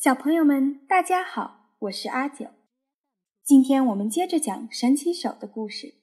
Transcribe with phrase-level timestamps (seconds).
[0.00, 2.46] 小朋友们，大家好，我是阿九。
[3.42, 5.96] 今天我们接着讲神奇手的故事。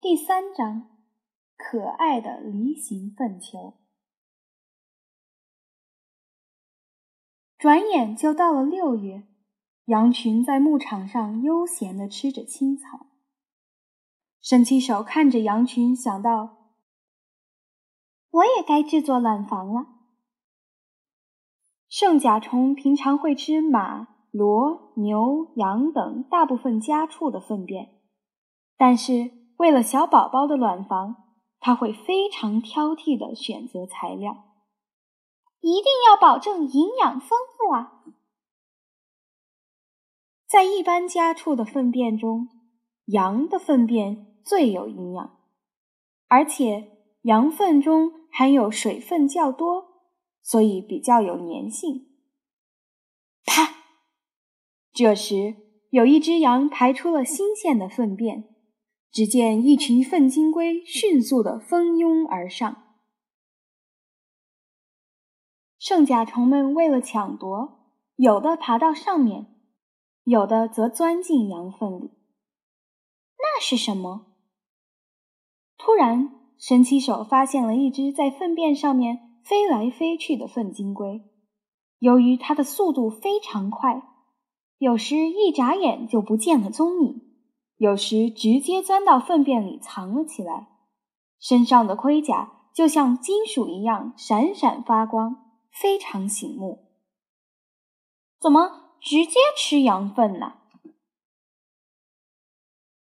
[0.00, 0.90] 第三章，
[1.56, 3.74] 可爱的梨形粪球。
[7.56, 9.28] 转眼就到了六月，
[9.84, 13.06] 羊群在牧场上悠闲地吃着青草。
[14.40, 16.74] 神奇手看着羊群，想到：
[18.30, 19.99] 我也该制作卵房了。
[21.90, 27.98] 圣甲虫平常会吃马、骡、牛、羊等大部分家畜的粪便，
[28.76, 31.16] 但是为了小宝宝的卵房，
[31.58, 34.36] 它会非常挑剔地选择材料，
[35.58, 38.04] 一定要保证营养丰富啊！
[40.46, 42.48] 在一般家畜的粪便中，
[43.06, 45.38] 羊的粪便最有营养，
[46.28, 49.89] 而且羊粪中含有水分较多。
[50.42, 52.08] 所以比较有粘性。
[53.44, 53.76] 啪！
[54.92, 55.56] 这时
[55.90, 58.44] 有一只羊排出了新鲜的粪便，
[59.10, 62.98] 只见一群粪金龟迅速的蜂拥而上。
[65.78, 69.46] 圣甲虫们为了抢夺，有的爬到上面，
[70.24, 72.10] 有的则钻进羊粪里。
[73.38, 74.26] 那是什么？
[75.78, 79.29] 突然，神奇手发现了一只在粪便上面。
[79.44, 81.22] 飞来飞去的粪金龟，
[81.98, 84.02] 由于它的速度非常快，
[84.78, 87.20] 有时一眨眼就不见了踪影，
[87.76, 90.68] 有时直接钻到粪便里藏了起来，
[91.38, 95.36] 身上的盔甲就像金属一样闪闪发光，
[95.70, 96.86] 非常醒目。
[98.38, 100.54] 怎么直接吃羊粪呢？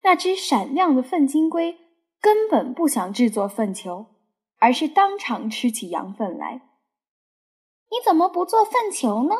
[0.02, 1.78] 那只闪亮的粪金龟
[2.20, 4.13] 根本不想制作粪球。
[4.64, 6.62] 而是当场吃起羊粪来。
[7.90, 9.36] 你怎么不做粪球呢？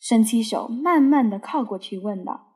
[0.00, 2.54] 神奇手慢慢的靠过去问道。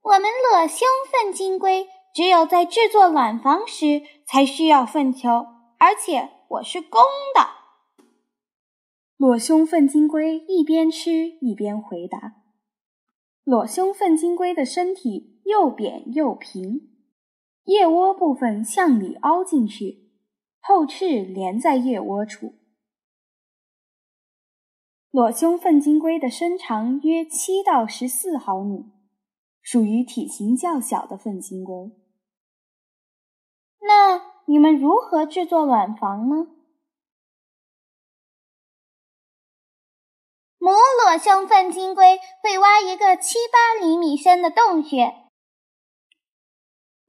[0.00, 5.28] 我们裸胸粪金龟只有在制作卵房时才需要粪球，
[5.78, 7.02] 而且我是公
[7.34, 7.46] 的。
[9.18, 12.36] 裸胸粪金龟一边吃一边回答。
[13.44, 16.89] 裸胸粪金龟的身体又扁又平。
[17.70, 20.10] 腋窝部分向里凹进去，
[20.58, 22.54] 后翅连在腋窝处。
[25.12, 28.86] 裸胸粪金龟的身长约七到十四毫米，
[29.62, 31.92] 属于体型较小的粪金龟。
[33.82, 36.48] 那你们如何制作卵房呢？
[40.58, 45.19] 母裸胸粪金龟会挖一个七八厘米深的洞穴。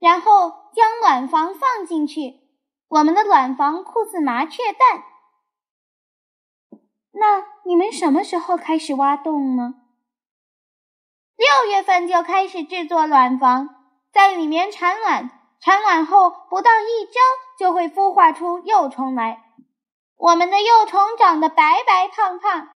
[0.02, 2.40] 然后将卵房放进去，
[2.88, 5.04] 我们的卵房酷似麻雀蛋。
[7.12, 9.74] 那你们什么时候开始挖洞呢？
[11.36, 13.68] 六月份就开始制作卵房，
[14.12, 15.30] 在里面产卵，
[15.60, 17.20] 产卵后不到一周
[17.56, 19.54] 就会孵化出幼虫来。
[20.16, 22.70] 我们的幼虫长得白白胖胖，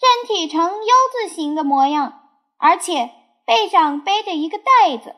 [0.00, 2.22] 身体呈 U 字形的模样，
[2.56, 3.10] 而且
[3.44, 5.14] 背上背着一个袋子。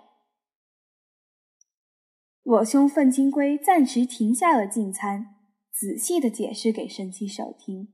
[2.50, 5.37] 裸胸粪金龟暂时停下了进餐，
[5.71, 7.93] 仔细的解释给神奇手听：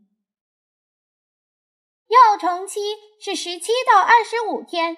[2.09, 2.81] 幼虫期
[3.21, 4.97] 是十七到二十五天，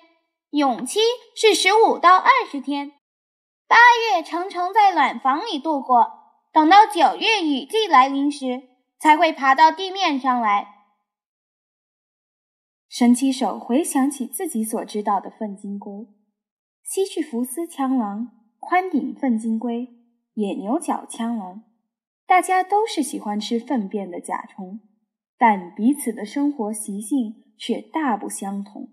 [0.51, 1.01] 蛹期
[1.35, 2.93] 是十五到二十天。
[3.67, 6.07] 八月成虫在卵房里度过，
[6.53, 8.63] 等到九月雨季来临时，
[9.01, 10.85] 才会爬到地面上来。
[12.89, 16.07] 神奇手回想起自己所知道的粪金龟——
[16.85, 18.38] 西去福斯枪狼。
[18.69, 19.89] 宽顶粪金龟、
[20.34, 21.65] 野牛角枪狼，
[22.27, 24.81] 大家都是喜欢吃粪便的甲虫，
[25.39, 28.93] 但彼此的生活习性却大不相同。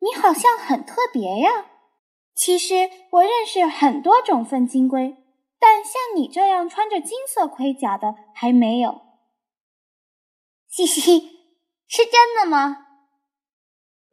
[0.00, 1.66] 你好像很特别呀！
[2.34, 5.16] 其实我认识很多种粪金龟，
[5.60, 9.02] 但像你这样穿着金色盔甲的还没有。
[10.66, 11.20] 嘻嘻，
[11.86, 12.83] 是真的吗？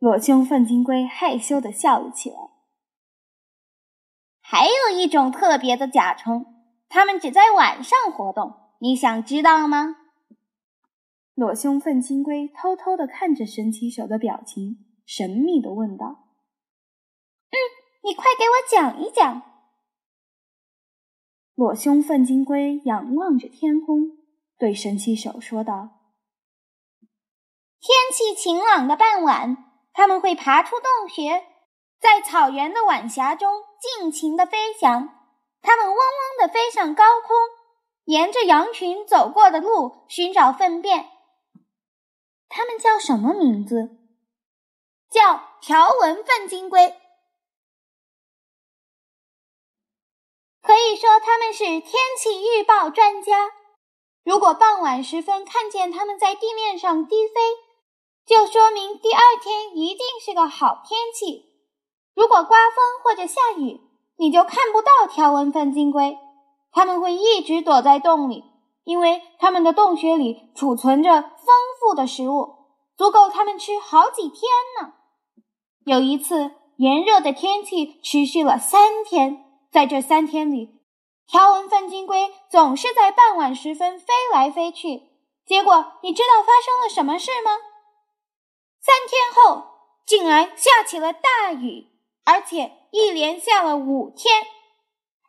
[0.01, 2.35] 裸胸粪金龟害羞地笑了起来。
[4.41, 6.43] 还有一种特别的甲虫，
[6.89, 9.97] 它们只在晚上活动，你想知道吗？
[11.35, 16.07] 裸胸粪金龟偷偷地看着神奇手的表情，神秘地问道
[17.53, 17.57] ：“嗯，
[18.01, 19.43] 你快给我讲一讲。”
[21.53, 24.17] 裸胸粪金龟仰望着天空，
[24.57, 25.99] 对神奇手说道
[27.79, 31.45] ：“天气晴朗的傍晚。”他们会爬出洞穴，
[31.99, 35.09] 在草原的晚霞中尽情的飞翔。
[35.61, 37.35] 它们嗡嗡地飞上高空，
[38.05, 41.09] 沿着羊群走过的路寻找粪便。
[42.49, 43.97] 它们叫什么名字？
[45.09, 46.97] 叫条纹粪金龟。
[50.61, 51.81] 可以说它们是天
[52.17, 53.51] 气预报专家。
[54.23, 57.33] 如果傍晚时分看见它们在地面上低飞，
[58.25, 61.45] 就说明第二天一定是个好天气。
[62.15, 63.81] 如果刮风或者下雨，
[64.17, 66.17] 你就看不到条纹粪金龟。
[66.71, 68.43] 它们会一直躲在洞里，
[68.83, 72.55] 因为它们的洞穴里储存着丰富的食物，
[72.95, 74.41] 足够它们吃好几天
[74.79, 74.93] 呢。
[75.85, 79.45] 有一次，炎热的天气持续了三天。
[79.71, 80.81] 在这三天里，
[81.27, 85.03] 条纹粪金龟总是在傍晚时分飞来飞去。
[85.45, 87.51] 结果，你知道发生了什么事吗？
[88.83, 89.63] 三天后，
[90.05, 91.87] 竟然下起了大雨，
[92.25, 94.45] 而且一连下了五天。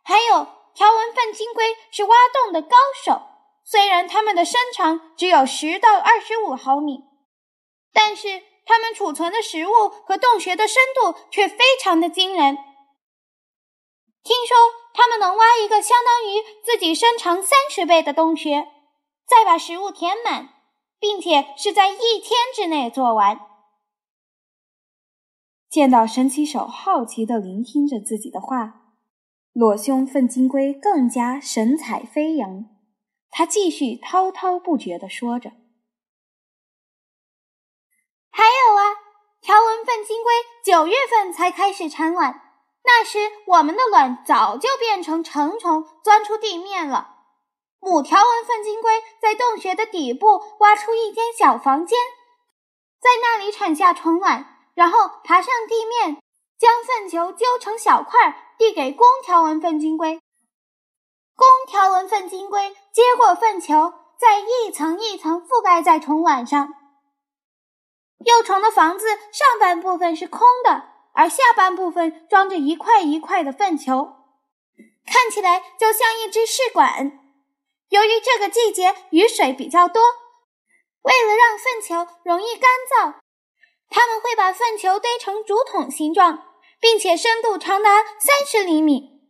[0.03, 3.21] 还有，条纹粪金龟是挖洞的高手，
[3.63, 7.05] 虽然它们的身长只有十到二十五毫米，
[7.93, 12.57] 但是它们储存的食物和洞穴的深度却非常的惊人。
[14.25, 14.57] 听说
[14.95, 18.67] 他们能挖一个相当于自己身长三十倍的洞穴，
[19.27, 20.49] 再把食物填满，
[21.03, 23.41] 并且是在一天之内做完。
[25.69, 28.83] 见到神奇手好奇地聆听着自己的话，
[29.53, 32.67] 裸胸粪金龟更加神采飞扬。
[33.31, 35.51] 他继续滔滔不绝地说着
[38.31, 38.95] ：“还有啊，
[39.41, 40.33] 条纹粪金龟
[40.65, 42.43] 九月份才开始产卵。”
[42.85, 47.22] 那时，我们的卵早就变成成虫，钻出地面了。
[47.85, 51.99] 母条纹粪金龟在洞穴的底部挖出一间小房间，
[53.01, 56.23] 在那里产下虫卵，然后爬上地面，
[56.57, 60.21] 将粪球揪成小块，递给公条纹粪金龟。
[61.35, 66.73] 公条纹粪金龟接过粪球，再一层一层覆盖在虫卵上。
[68.25, 70.93] 幼虫的房子上半部分是空的。
[71.15, 74.15] 而下半部分装着一块一块的粪球，
[75.05, 77.19] 看起来就像一只试管。
[77.93, 80.01] 由于这个季节雨水比较多，
[81.03, 83.17] 为了让粪球容易干燥，
[83.91, 86.43] 他们会把粪球堆成竹筒形状，
[86.81, 89.21] 并且深度长达三十厘米。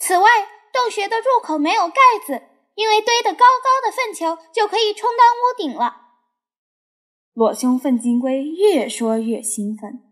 [0.00, 2.42] 此外，洞穴的入口没有盖子，
[2.74, 6.08] 因为堆得高高的粪球就可以充当屋顶了。
[7.34, 10.02] 裸胸粪金龟越说越兴奋。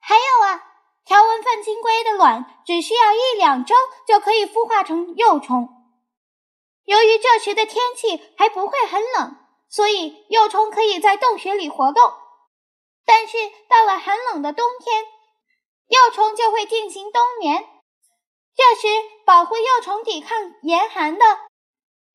[0.00, 0.64] 还有啊，
[1.04, 5.74] 条纹粪金龟的卵只需要一两周就可以孵化成幼虫。
[6.86, 9.36] 由于这时的天气还不会很冷，
[9.68, 12.14] 所以幼虫可以在洞穴里活动。
[13.04, 13.36] 但是
[13.68, 15.04] 到了寒冷的冬天，
[15.88, 17.68] 幼虫就会进行冬眠。
[18.56, 18.88] 这时，
[19.24, 21.24] 保护幼虫抵抗严寒的，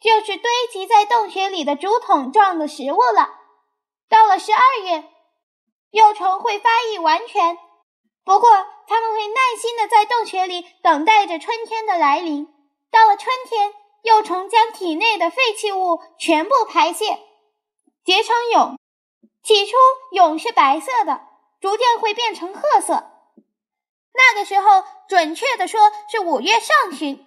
[0.02, 3.30] 就是堆积在洞穴里的竹筒状的食物了。
[4.10, 5.04] 到了十二月，
[5.92, 7.58] 幼虫会发育完全。
[8.24, 8.50] 不过，
[8.88, 12.48] 他们会耐心的在洞穴里等待着春天的来临。
[12.90, 13.74] 到了春天，
[14.04, 17.20] 幼虫将体内的废弃物全部排泄，
[18.04, 18.78] 结成蛹。
[19.44, 19.74] 起初，
[20.12, 21.22] 蛹是白色的，
[21.60, 23.12] 逐渐会变成褐色。
[24.14, 27.26] 那个时候，准确的说是五月上旬。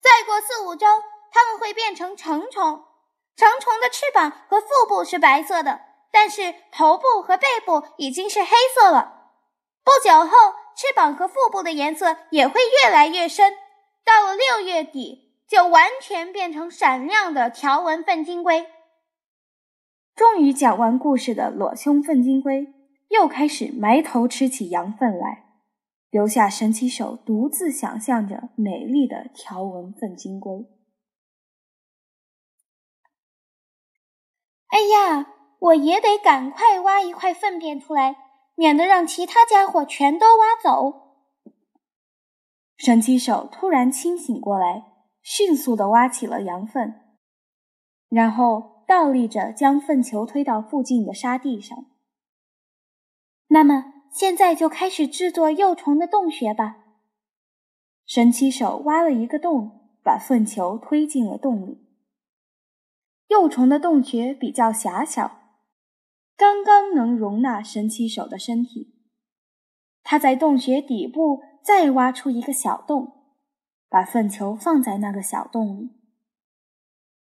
[0.00, 0.86] 再过四五周，
[1.30, 2.84] 它们会变成成虫。
[3.34, 5.80] 成虫的翅膀和腹部是白色的，
[6.12, 9.30] 但是头部和背部已经是黑色了。
[9.82, 13.56] 不久后，翅膀和腹部的颜色也会越来越深，
[14.04, 15.21] 到了六月底，
[15.52, 18.64] 就完全变成闪亮的条纹粪金龟。
[20.14, 22.72] 终于讲完故事的裸胸粪金龟
[23.10, 25.44] 又开始埋头吃起羊粪来，
[26.08, 30.66] 留下神奇手独自想象着美丽的条纹粪金龟。
[34.68, 38.16] 哎呀，我也得赶快挖一块粪便出来。
[38.54, 41.24] 免得让其他家伙全都挖走。
[42.76, 44.91] 神奇手突然清醒过来，
[45.22, 47.00] 迅速地挖起了羊粪，
[48.08, 51.86] 然后倒立着将粪球推到附近的沙地上。
[53.48, 56.78] 那么，现在就开始制作幼虫的洞穴吧。
[58.04, 61.86] 神奇手挖了一个洞，把粪球推进了洞里。
[63.28, 65.38] 幼虫的洞穴比较狭小。
[66.36, 68.94] 刚刚能容纳神奇手的身体，
[70.02, 73.21] 他在洞穴底部再挖出一个小洞，
[73.92, 75.90] 把粪球放在那个小洞里。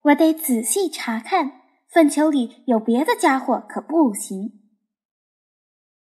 [0.04, 4.62] 我得仔细查看，粪球里有别的家伙可不行。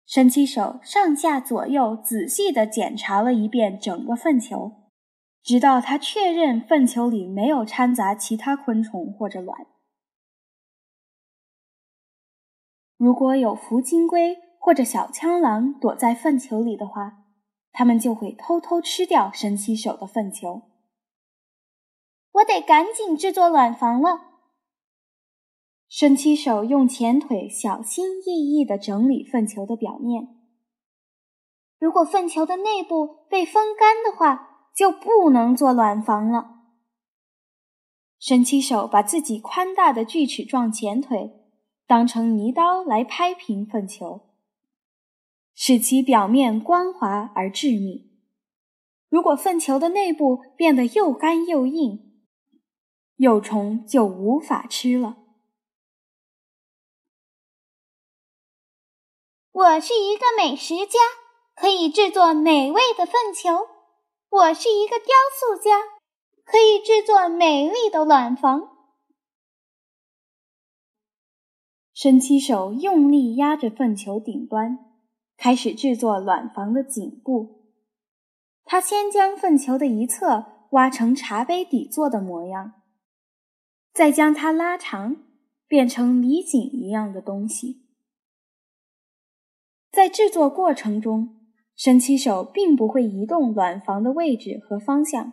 [0.05, 4.89] 神奇手上下左右仔细地检查了一遍整个粪球，
[5.43, 9.67] 直到他确认粪球里没有掺杂其他昆虫或者卵。
[12.95, 17.25] 如果有福金龟或者小枪狼躲在粪球里的话，
[17.77, 20.63] 他们就会偷偷吃掉神奇手的粪球。
[22.31, 24.21] 我得赶紧制作卵房了。
[25.87, 30.27] 神奇手用前腿小心翼翼地整理粪球的表面。
[31.77, 36.55] 如果粪球的内部被风干的话，就不能做卵房了。
[38.17, 41.45] 神奇手把自己宽大的锯齿状前腿
[41.85, 44.26] 当成泥刀来拍平粪球，
[45.59, 48.11] 使其表面光滑而致密。
[49.09, 52.21] 如果粪球的内部变得又干又硬，
[53.15, 55.17] 幼虫就无法吃了。
[59.51, 60.99] 我是一个美食家，
[61.55, 63.49] 可以制作美味的粪球。
[64.29, 65.79] 我是一个雕塑家，
[66.45, 68.77] 可以制作美丽的卵房。
[71.95, 74.86] 伸起手用力压着粪球顶端，
[75.37, 77.63] 开始制作卵房的颈部。
[78.65, 82.73] 他先将粪球的一侧挖成茶杯底座的模样，
[83.93, 85.23] 再将它拉长，
[85.67, 87.85] 变成梨颈一样的东西。
[89.89, 91.37] 在制作过程中，
[91.75, 95.31] 神奇手并不会移动卵房的位置和方向，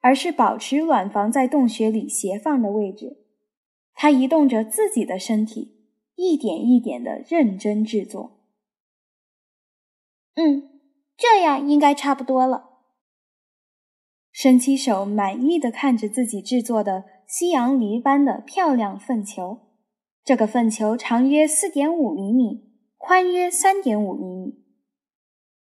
[0.00, 3.24] 而是保持卵房在洞穴里斜放的位置。
[3.94, 8.37] 它移动着自己的身体，一点一点的认真制作。
[10.40, 10.70] 嗯，
[11.16, 12.68] 这样应该差不多了。
[14.30, 19.58] 神奇手满意的看着自己制作的西洋梨般的漂亮粪球。
[20.22, 22.68] 这个粪球长约四点五厘米。
[23.00, 24.64] 宽约三点五厘米。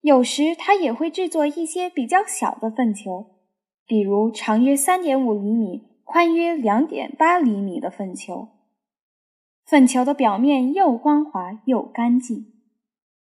[0.03, 3.39] 有时他也会制作一些比较小的粪球，
[3.87, 8.49] 比如长约三点五厘米、宽约两点八厘米的粪球。
[9.65, 12.53] 粪球的表面又光滑又干净，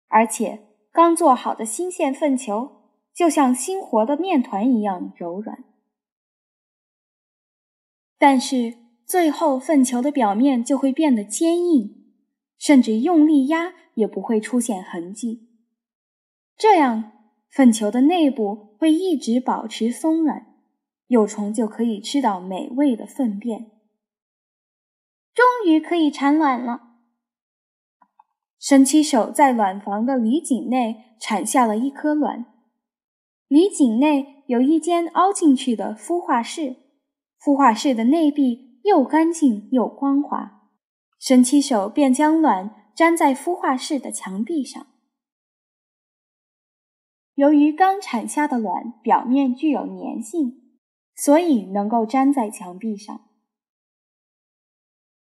[0.08, 0.67] 而且
[0.98, 2.82] 刚做好的新鲜粪球
[3.14, 5.64] 就像新活的面团一样柔软。
[8.18, 12.12] 但是最后，粪球的表面就会变得坚硬，
[12.58, 13.76] 甚至用力压。
[13.94, 15.50] 也不会出现痕迹，
[16.56, 17.14] 这样
[17.50, 20.54] 粪球的内部会一直保持松软，
[21.08, 23.72] 幼虫就可以吃到美味的粪便。
[25.34, 26.87] 终于可以产卵了！
[28.60, 32.46] 神奇手在卵房的里颈内产下了一颗卵，
[33.48, 36.76] 里颈内有一间凹进去的孵化室，
[37.42, 40.70] 孵化室的内壁又干净又光滑，
[41.20, 42.74] 神奇手便将卵。
[42.98, 44.88] 粘在孵化室的墙壁上。
[47.36, 50.80] 由于刚产下的卵表面具有粘性，
[51.16, 53.22] 所以能够粘在墙壁上。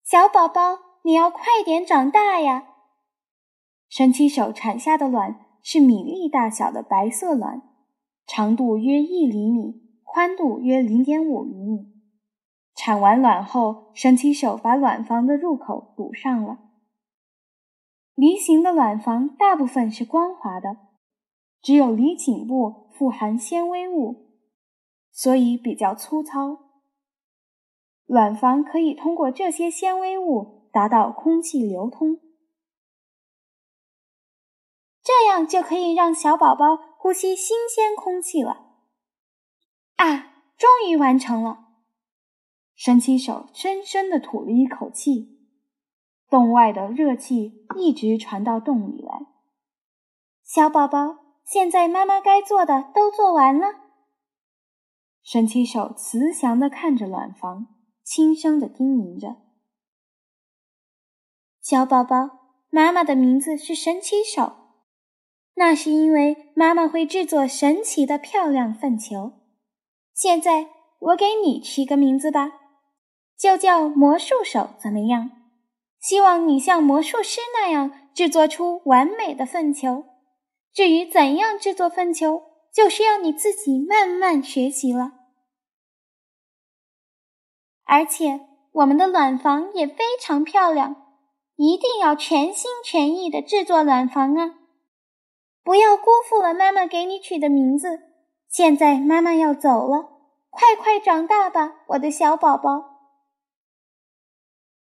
[0.02, 2.75] 小宝宝，你要快点长大呀！
[3.88, 7.62] 神奇手产下的卵是米粒大小的白色卵，
[8.26, 11.92] 长度约一厘米，宽度约零点五厘米。
[12.74, 16.58] 产完卵后，神奇手把卵房的入口堵上了。
[18.14, 20.76] 梨形的卵房大部分是光滑的，
[21.62, 24.30] 只有梨颈部富含纤维物，
[25.10, 26.58] 所以比较粗糙。
[28.04, 32.18] 卵房可以通过这些纤维物达到空气流通，
[35.06, 38.66] 这样就可以让小宝宝呼吸新鲜空气了。
[39.94, 41.66] 啊，终于完成了！
[42.74, 45.38] 神奇手深深地吐了一口气。
[46.28, 49.26] 洞外的热气一直传到洞里来。
[50.42, 53.68] 小宝宝，现在妈妈该做的都做完了。
[55.22, 57.68] 神奇手慈祥地看着卵房，
[58.02, 59.36] 轻声地叮咛着
[61.62, 64.65] ：“小宝宝，妈妈的名字是神奇手，
[65.56, 69.32] 那是因为妈妈会制作神奇的漂亮粪球。
[70.14, 72.52] 现在我给你取个名字吧，
[73.38, 75.30] 就叫魔术手，怎么样？”
[75.98, 80.04] 希望你像魔术师那样制作出完美的粪球。
[80.72, 85.12] 至于怎样制作粪球，就需要你自己慢慢学习了。
[87.84, 88.40] 而且，
[88.72, 90.94] 我们的卵房也非常漂亮，
[91.56, 94.54] 一定要全心全意的制作卵房啊！
[95.66, 98.00] 不要辜负了妈妈给你取的名字。
[98.48, 100.10] 现在妈妈要走了，
[100.48, 103.00] 快快长大吧，我的小宝宝。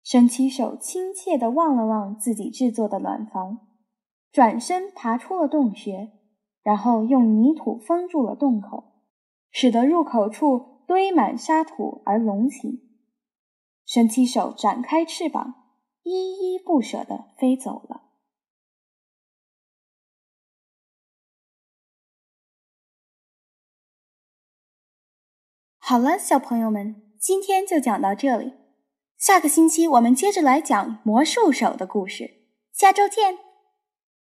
[0.03, 3.57] 神奇手亲切地望了望自己制作的卵房，
[4.31, 6.11] 转身爬出了洞穴，
[6.61, 8.83] 然后用泥土封住了洞口，
[9.49, 12.83] 使得入口处堆满沙土而隆起。
[13.83, 15.55] 神奇手展开翅膀，
[16.03, 18.03] 依依不舍地飞走了。
[25.89, 28.51] 好了，小朋友们，今天就讲到这里。
[29.17, 32.41] 下个星期我们接着来讲魔术手的故事。
[32.73, 33.46] 下周见。